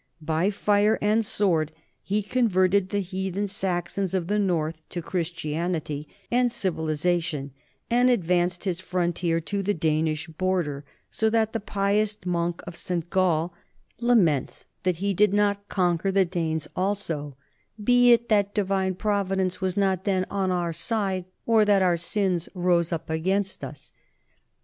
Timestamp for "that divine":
18.27-18.95